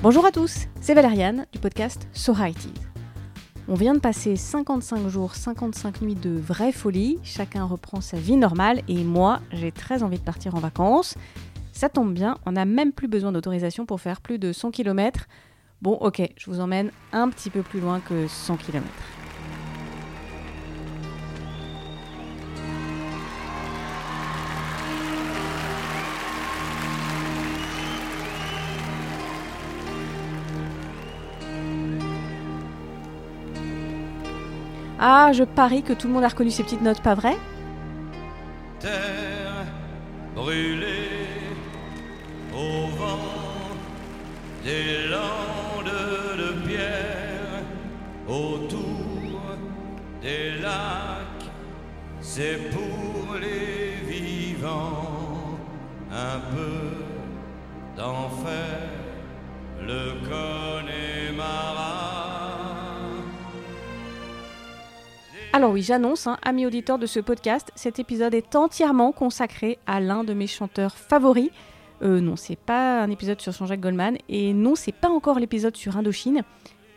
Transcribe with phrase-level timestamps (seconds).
[0.00, 2.32] Bonjour à tous, c'est Valériane du podcast So
[3.66, 8.36] On vient de passer 55 jours, 55 nuits de vraie folie, chacun reprend sa vie
[8.36, 11.16] normale et moi j'ai très envie de partir en vacances.
[11.72, 15.26] Ça tombe bien, on n'a même plus besoin d'autorisation pour faire plus de 100 km.
[15.82, 18.86] Bon ok, je vous emmène un petit peu plus loin que 100 km.
[35.00, 37.36] Ah, je parie que tout le monde a reconnu ces petites notes, pas vrai
[38.80, 39.64] Terre
[40.34, 41.28] brûlée
[42.52, 43.18] au vent
[44.64, 47.62] des landes de pierre
[48.26, 49.56] autour
[50.20, 51.48] des lacs,
[52.20, 55.58] c'est pour les vivants
[56.12, 58.90] un peu d'enfer,
[59.80, 60.87] le Connemara.
[65.58, 69.98] Alors oui, j'annonce, hein, amis auditeurs de ce podcast, cet épisode est entièrement consacré à
[69.98, 71.50] l'un de mes chanteurs favoris.
[72.00, 75.76] Euh, non, c'est pas un épisode sur Jean-Jacques Goldman, et non, c'est pas encore l'épisode
[75.76, 76.44] sur Indochine.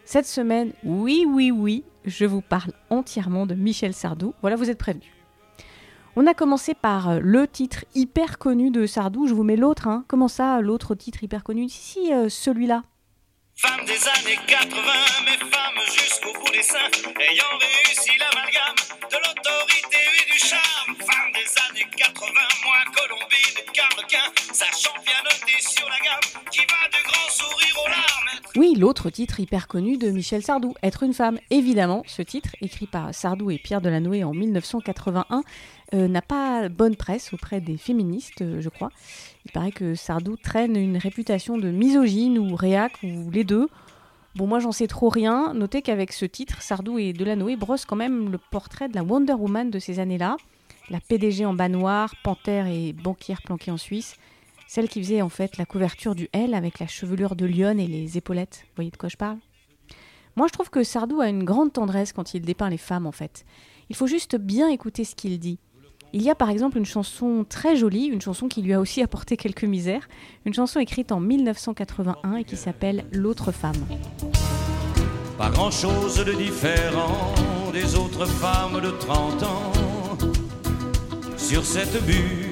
[0.06, 4.36] Cette semaine, oui, oui, oui, je vous parle entièrement de Michel Sardou.
[4.42, 5.10] Voilà, vous êtes prévenus.
[6.16, 9.26] On a commencé par euh, le titre hyper connu de Sardou.
[9.26, 9.88] Je vous mets l'autre.
[9.88, 10.06] Hein.
[10.08, 11.68] Comment ça, l'autre titre hyper connu?
[11.68, 12.84] Si, si, euh, celui-là.
[13.62, 14.92] Femme des années 80,
[15.26, 18.76] mais femme jusqu'au bout des seins, ayant réussi l'amalgame
[19.12, 20.96] de l'autorité et du charme.
[20.98, 22.32] Femme des années 80,
[22.64, 25.22] moins Colombine, Carlequin, sachant bien
[28.82, 31.38] l'autre titre hyper connu de Michel Sardou, Être une femme.
[31.52, 35.44] Évidemment, ce titre, écrit par Sardou et Pierre Delanoë en 1981,
[35.94, 38.90] euh, n'a pas bonne presse auprès des féministes, euh, je crois.
[39.46, 43.70] Il paraît que Sardou traîne une réputation de misogyne ou réac ou les deux.
[44.34, 45.54] Bon, moi j'en sais trop rien.
[45.54, 49.34] Notez qu'avec ce titre, Sardou et Delanoë brossent quand même le portrait de la Wonder
[49.34, 50.38] Woman de ces années-là.
[50.90, 54.16] La PDG en bas noir, panthère et banquière planquée en Suisse.
[54.74, 57.88] Celle qui faisait en fait la couverture du L avec la chevelure de lionne et
[57.88, 58.62] les épaulettes.
[58.64, 59.36] Vous voyez de quoi je parle?
[60.38, 63.12] Moi je trouve que Sardou a une grande tendresse quand il dépeint les femmes en
[63.12, 63.44] fait.
[63.90, 65.60] Il faut juste bien écouter ce qu'il dit.
[66.14, 69.02] Il y a par exemple une chanson très jolie, une chanson qui lui a aussi
[69.02, 70.08] apporté quelques misères,
[70.46, 73.86] une chanson écrite en 1981 et qui s'appelle L'autre femme.
[75.38, 77.34] Pas grand chose de différent
[77.74, 79.74] des autres femmes de 30 ans
[81.36, 82.51] sur cette butte.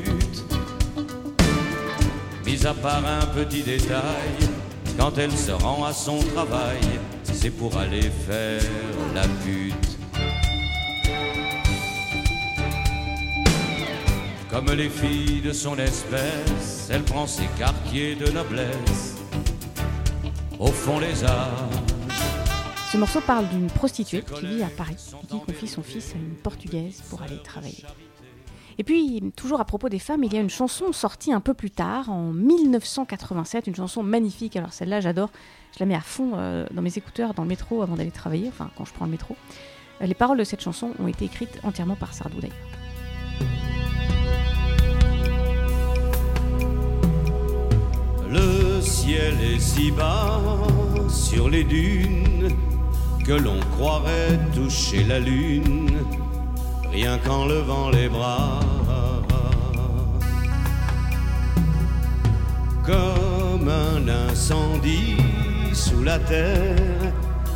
[2.49, 4.39] Mis à part un petit détail,
[4.97, 6.79] quand elle se rend à son travail,
[7.21, 8.63] c'est pour aller faire
[9.13, 9.99] la pute.
[14.49, 19.17] Comme les filles de son espèce, elle prend ses quartiers de noblesse
[20.57, 22.09] au fond les âges.
[22.91, 26.17] Ce morceau parle d'une prostituée qui vit à Paris et qui confie son fils à
[26.17, 27.85] une portugaise pour aller travailler.
[28.79, 31.53] Et puis, toujours à propos des femmes, il y a une chanson sortie un peu
[31.53, 34.55] plus tard, en 1987, une chanson magnifique.
[34.55, 35.31] Alors celle-là, j'adore.
[35.73, 38.47] Je la mets à fond euh, dans mes écouteurs, dans le métro, avant d'aller travailler,
[38.47, 39.35] enfin quand je prends le métro.
[40.01, 42.55] Euh, les paroles de cette chanson ont été écrites entièrement par Sardou d'ailleurs.
[48.29, 50.39] Le ciel est si bas
[51.09, 52.55] sur les dunes
[53.25, 55.89] que l'on croirait toucher la lune
[56.91, 58.59] rien qu'en levant les bras.
[62.85, 65.17] Comme un incendie
[65.73, 67.13] sous la terre,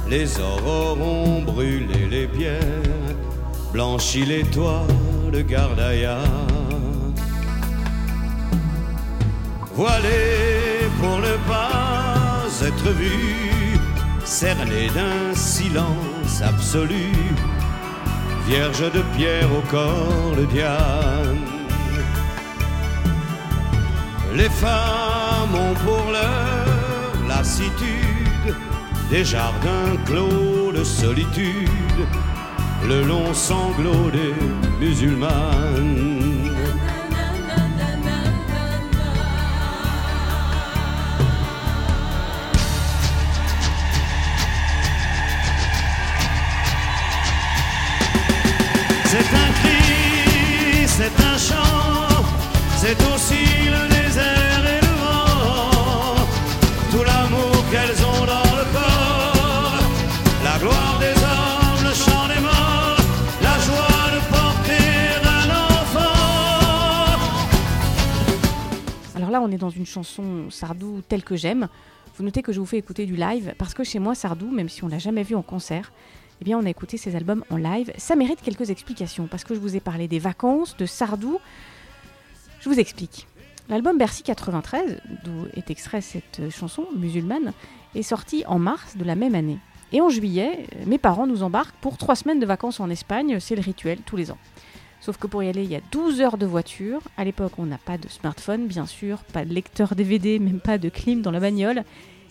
[0.07, 3.15] les aurores ont brûlé les pierres,
[3.71, 4.87] blanchi les toits
[5.31, 6.19] de Gardaïa.
[9.73, 13.79] Voilé pour ne pas être vu,
[14.23, 17.11] cerné d'un silence absolu,
[18.47, 21.39] vierge de pierre au corps de Diane.
[24.35, 28.55] Les femmes ont pour leur lassitude
[29.09, 31.69] des jardins clos de solitude,
[32.87, 34.33] le long sanglot des
[34.83, 36.12] musulmanes.
[69.43, 71.67] On est dans une chanson Sardou telle que j'aime.
[72.15, 74.69] Vous notez que je vous fais écouter du live parce que chez moi, Sardou, même
[74.69, 75.91] si on l'a jamais vu en concert,
[76.41, 77.91] eh bien on a écouté ses albums en live.
[77.97, 81.39] Ça mérite quelques explications parce que je vous ai parlé des vacances, de Sardou.
[82.59, 83.27] Je vous explique.
[83.69, 87.53] L'album Bercy 93, d'où est extrait cette chanson musulmane,
[87.95, 89.57] est sorti en mars de la même année.
[89.91, 93.55] Et en juillet, mes parents nous embarquent pour trois semaines de vacances en Espagne, c'est
[93.55, 94.37] le rituel tous les ans.
[95.03, 97.01] Sauf que pour y aller, il y a 12 heures de voiture.
[97.17, 100.77] À l'époque, on n'a pas de smartphone, bien sûr, pas de lecteur DVD, même pas
[100.77, 101.83] de clim dans la bagnole.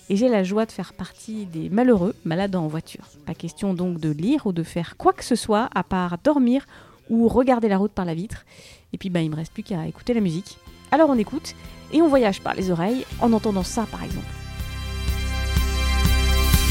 [0.08, 3.04] Et j'ai la joie de faire partie des malheureux malades en voiture.
[3.26, 6.64] Pas question donc de lire ou de faire quoi que ce soit à part dormir
[7.10, 8.46] ou regarder la route par la vitre.
[8.94, 10.56] Et puis, bah, il me reste plus qu'à écouter la musique.
[10.92, 11.54] Alors on écoute
[11.92, 14.41] et on voyage par les oreilles en entendant ça, par exemple.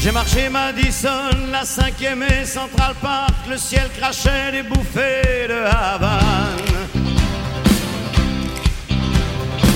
[0.02, 6.18] J'ai marché Madison, la cinquième et Central Park, le ciel crachait des bouffées de Havane.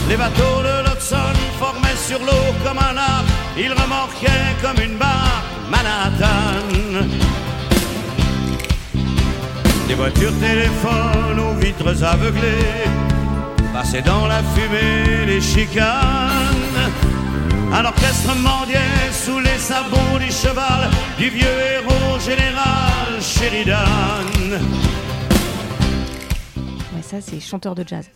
[0.09, 3.27] Les bateaux de l'Hudson formaient sur l'eau comme un arc,
[3.57, 7.07] ils remorquaient comme une barre Manhattan.
[9.87, 12.91] Des voitures téléphones aux vitres aveuglées
[13.73, 16.56] passaient dans la fumée les chicanes.
[17.73, 23.75] Un orchestre mendiait sous les sabots du cheval du vieux héros général Sheridan.
[26.95, 28.11] Ouais, ça, c'est chanteur de jazz.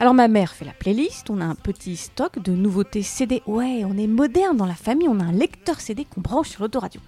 [0.00, 1.30] Alors, ma mère fait la playlist.
[1.30, 3.42] On a un petit stock de nouveautés CD.
[3.46, 5.08] Ouais, on est moderne dans la famille.
[5.08, 7.00] On a un lecteur CD qu'on branche sur l'autoradio.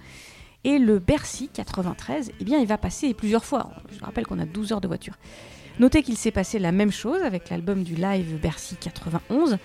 [0.64, 3.70] Et le Bercy 93, eh bien, il va passer plusieurs fois.
[3.96, 5.14] Je rappelle qu'on a 12 heures de voiture.
[5.78, 9.58] Notez qu'il s'est passé la même chose avec l'album du live Bercy 91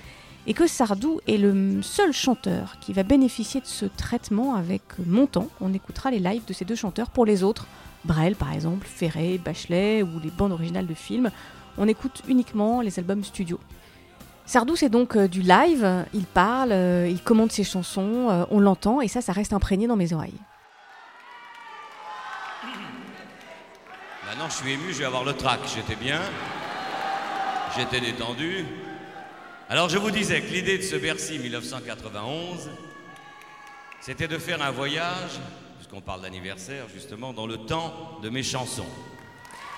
[0.50, 5.48] et que Sardou est le seul chanteur qui va bénéficier de ce traitement avec Montant.
[5.62, 7.12] On écoutera les lives de ces deux chanteurs.
[7.12, 7.68] Pour les autres,
[8.04, 11.30] Brel par exemple, Ferré, Bachelet ou les bandes originales de films,
[11.78, 13.60] on écoute uniquement les albums studio.
[14.48, 18.60] Sardou, c'est donc euh, du live, il parle, euh, il commande ses chansons, euh, on
[18.60, 20.34] l'entend, et ça, ça reste imprégné dans mes oreilles.
[24.26, 25.60] Maintenant, je suis ému, je vais avoir le trac.
[25.76, 26.20] J'étais bien,
[27.78, 28.66] j'étais détendu.
[29.72, 32.72] Alors, je vous disais que l'idée de ce Bercy 1991,
[34.02, 35.40] c'était de faire un voyage,
[35.76, 38.88] puisqu'on parle d'anniversaire, justement, dans le temps de mes chansons.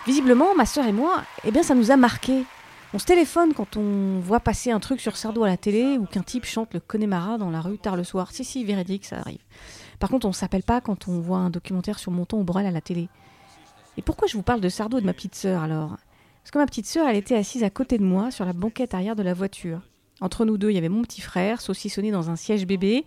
[0.07, 2.45] Visiblement, ma sœur et moi, eh bien, ça nous a marqué.
[2.93, 6.05] On se téléphone quand on voit passer un truc sur Sardou à la télé ou
[6.05, 8.31] qu'un type chante le Connemara dans la rue tard le soir.
[8.31, 9.43] Si, si, véridique, ça arrive.
[9.99, 12.71] Par contre, on s'appelle pas quand on voit un documentaire sur Monton ou Borel à
[12.71, 13.09] la télé.
[13.97, 15.97] Et pourquoi je vous parle de Sardou et de ma petite sœur alors?
[16.41, 18.93] Parce que ma petite sœur, elle était assise à côté de moi sur la banquette
[18.93, 19.81] arrière de la voiture.
[20.21, 23.05] Entre nous deux, il y avait mon petit frère, saucissonné dans un siège bébé.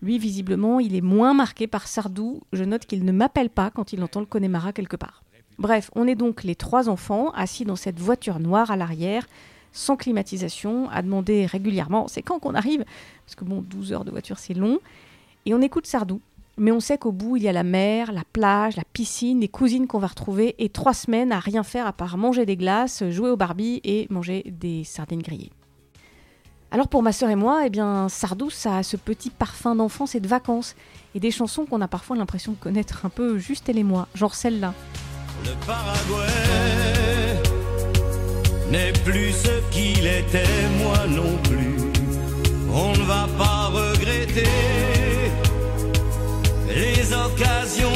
[0.00, 2.40] Lui, visiblement, il est moins marqué par Sardou.
[2.52, 5.22] Je note qu'il ne m'appelle pas quand il entend le Connemara quelque part.
[5.58, 9.26] Bref, on est donc les trois enfants assis dans cette voiture noire à l'arrière,
[9.72, 12.84] sans climatisation, à demander régulièrement c'est quand qu'on arrive?
[13.26, 14.78] Parce que bon, 12 heures de voiture c'est long.
[15.46, 16.20] Et on écoute Sardou.
[16.58, 19.48] Mais on sait qu'au bout, il y a la mer, la plage, la piscine, les
[19.48, 23.08] cousines qu'on va retrouver et trois semaines à rien faire à part manger des glaces,
[23.10, 25.52] jouer au Barbie et manger des sardines grillées.
[26.70, 30.20] Alors pour ma sœur et moi, eh bien, Sardou, a ce petit parfum d'enfance et
[30.20, 30.74] de vacances,
[31.14, 34.08] et des chansons qu'on a parfois l'impression de connaître un peu juste elle et moi,
[34.14, 34.74] genre celle-là.
[35.44, 36.26] Le Paraguay
[38.70, 40.44] n'est plus ce qu'il était,
[40.82, 41.78] moi non plus.
[42.70, 44.97] On ne va pas regretter
[47.38, 47.87] les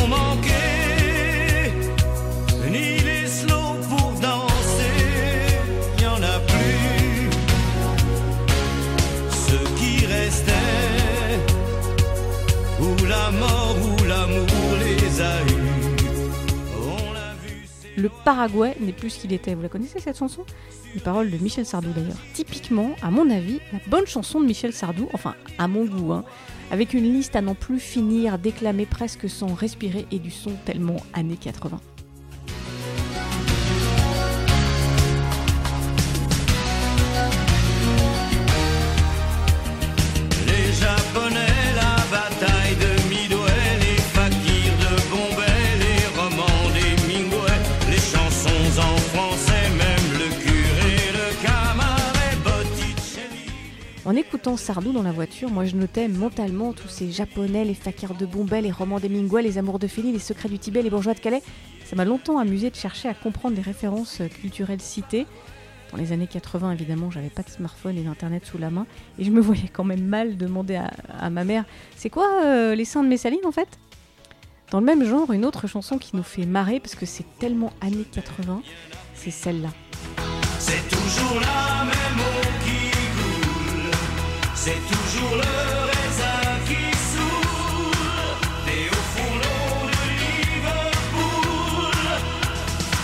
[18.34, 19.54] Paraguay n'est plus ce qu'il était.
[19.54, 20.46] Vous la connaissez cette chanson?
[20.94, 22.16] Les paroles de Michel Sardou d'ailleurs.
[22.32, 26.24] Typiquement, à mon avis, la bonne chanson de Michel Sardou, enfin à mon goût, hein,
[26.70, 30.96] avec une liste à n'en plus finir, déclamée presque sans respirer et du son tellement
[31.12, 31.78] années 80.
[54.04, 58.14] En écoutant Sardou dans la voiture, moi je notais mentalement tous ces japonais, les fakirs
[58.14, 61.14] de Bombay, les romans d'Hemingway, les amours de Félix, les secrets du Tibet, les bourgeois
[61.14, 61.42] de Calais.
[61.84, 65.24] Ça m'a longtemps amusé de chercher à comprendre les références euh, culturelles citées.
[65.92, 68.86] Dans les années 80, évidemment, j'avais pas de smartphone et d'internet sous la main,
[69.20, 70.90] et je me voyais quand même mal demander à,
[71.20, 71.64] à ma mère
[71.96, 73.68] C'est quoi euh, les seins de Messaline en fait?
[74.72, 77.72] Dans le même genre, une autre chanson qui nous fait marrer parce que c'est tellement
[77.80, 78.62] années 80,
[79.14, 79.68] c'est celle-là.
[84.64, 87.96] C'est toujours le raisin qui saoule
[88.64, 90.02] des hauts fourlons de
[90.54, 92.06] Liverpool.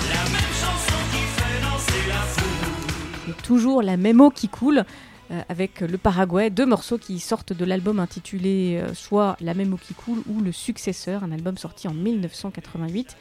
[0.08, 3.30] La même chanson qui fait danser la foule.
[3.30, 4.84] Et toujours la même eau qui coule.
[5.32, 9.74] Euh, avec le Paraguay, deux morceaux qui sortent de l'album intitulé euh, soit La même
[9.74, 13.16] eau qui coule ou Le successeur, un album sorti en 1988.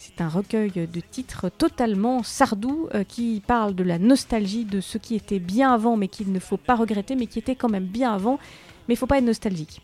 [0.00, 4.96] C'est un recueil de titres totalement sardou euh, qui parle de la nostalgie de ce
[4.96, 7.84] qui était bien avant mais qu'il ne faut pas regretter mais qui était quand même
[7.84, 8.38] bien avant
[8.86, 9.82] mais il faut pas être nostalgique.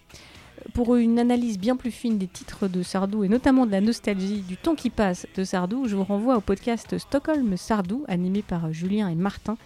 [0.73, 4.42] Pour une analyse bien plus fine des titres de Sardou et notamment de la nostalgie
[4.42, 8.73] du temps qui passe de Sardou, je vous renvoie au podcast Stockholm Sardou animé par
[8.73, 9.56] Julien et Martin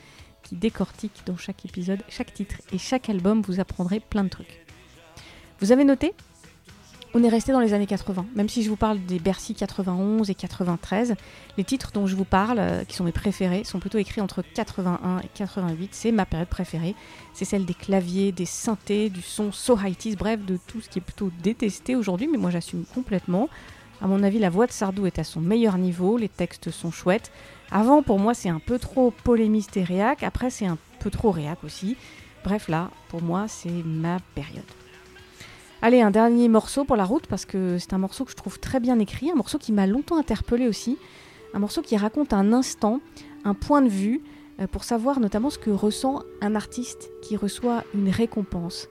[0.42, 4.64] qui décortique dans chaque épisode chaque titre et chaque album, vous apprendrez plein de trucs.
[5.60, 6.14] Vous avez noté?
[7.14, 8.26] On est resté dans les années 80.
[8.34, 11.14] Même si je vous parle des Bercy 91 et 93,
[11.56, 14.42] les titres dont je vous parle, euh, qui sont mes préférés, sont plutôt écrits entre
[14.42, 15.90] 81 et 88.
[15.92, 16.94] C'est ma période préférée.
[17.32, 20.98] C'est celle des claviers, des synthés, du son so high bref, de tout ce qui
[20.98, 23.48] est plutôt détesté aujourd'hui, mais moi j'assume complètement.
[24.00, 26.92] À mon avis, la voix de Sardou est à son meilleur niveau, les textes sont
[26.92, 27.32] chouettes.
[27.70, 30.22] Avant, pour moi, c'est un peu trop polémiste réac.
[30.22, 31.96] Après, c'est un peu trop réac aussi.
[32.44, 34.64] Bref, là, pour moi, c'est ma période.
[35.80, 38.58] Allez, un dernier morceau pour la route, parce que c'est un morceau que je trouve
[38.58, 40.98] très bien écrit, un morceau qui m'a longtemps interpellé aussi,
[41.54, 43.00] un morceau qui raconte un instant,
[43.44, 44.20] un point de vue,
[44.60, 48.88] euh, pour savoir notamment ce que ressent un artiste qui reçoit une récompense.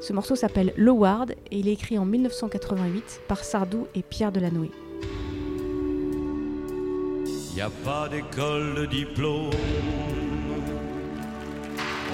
[0.00, 4.70] Ce morceau s'appelle Loward et il est écrit en 1988 par Sardou et Pierre Delanoë.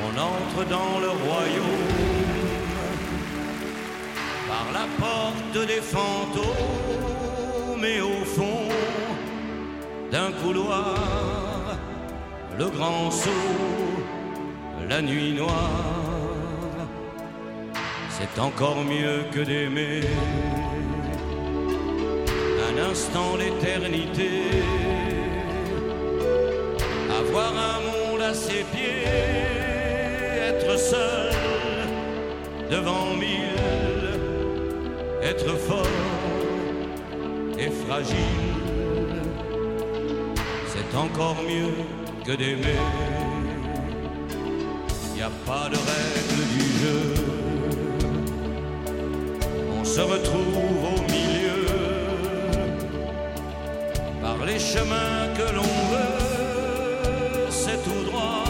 [0.02, 2.13] On entre dans le royaume
[5.62, 6.44] des fantômes
[7.84, 8.68] et au fond
[10.11, 10.96] d'un couloir,
[12.58, 13.30] le grand saut,
[14.88, 15.54] la nuit noire,
[18.11, 20.00] c'est encore mieux que d'aimer
[22.68, 24.30] un instant l'éternité,
[27.16, 29.04] avoir un monde à ses pieds,
[30.49, 31.30] être seul
[32.70, 33.74] devant mille
[35.25, 35.87] être fort
[37.59, 38.16] et fragile,
[40.66, 41.73] c'est encore mieux
[42.25, 42.81] que d'aimer.
[45.14, 47.02] N'y a pas de règle du jeu,
[49.81, 51.64] on se retrouve au milieu
[54.21, 58.45] par les chemins que l'on veut, c'est tout droit,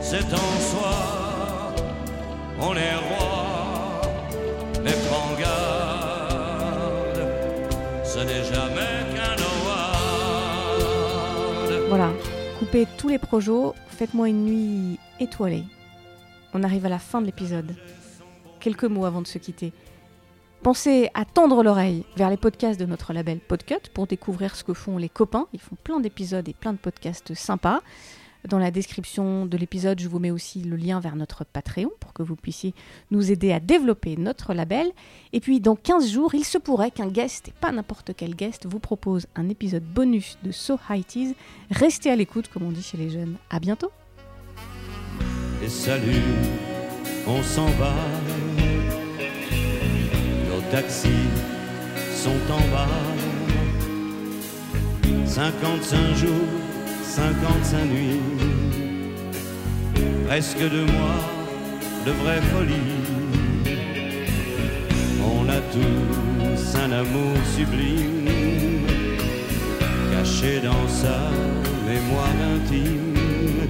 [0.00, 0.94] c'est en soi,
[2.60, 3.13] on est roi.
[12.98, 15.62] Tous les projets, faites-moi une nuit étoilée.
[16.54, 17.76] On arrive à la fin de l'épisode.
[18.58, 19.72] Quelques mots avant de se quitter.
[20.62, 24.74] Pensez à tendre l'oreille vers les podcasts de notre label Podcut pour découvrir ce que
[24.74, 25.46] font les copains.
[25.52, 27.80] Ils font plein d'épisodes et plein de podcasts sympas.
[28.48, 32.12] Dans la description de l'épisode, je vous mets aussi le lien vers notre Patreon pour
[32.12, 32.74] que vous puissiez
[33.10, 34.90] nous aider à développer notre label.
[35.32, 38.66] Et puis dans 15 jours, il se pourrait qu'un guest, et pas n'importe quel guest,
[38.66, 41.32] vous propose un épisode bonus de So High Teas.
[41.70, 43.36] Restez à l'écoute, comme on dit chez les jeunes.
[43.48, 43.90] À bientôt.
[45.64, 46.22] Et salut,
[47.26, 47.94] on s'en va.
[50.50, 51.08] Nos taxis
[52.12, 52.88] sont en bas.
[55.26, 56.63] 55 jours
[57.14, 58.20] 55 nuits,
[60.26, 61.22] presque deux mois
[62.04, 63.04] de vraie folie.
[65.22, 68.28] On a tous un amour sublime,
[70.10, 71.30] caché dans sa
[71.86, 73.68] mémoire intime.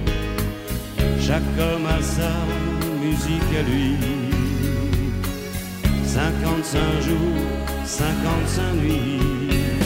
[1.21, 2.31] Chaque homme a sa
[2.99, 3.95] musique à lui.
[6.03, 7.43] 55 jours,
[7.85, 9.84] 55 nuits.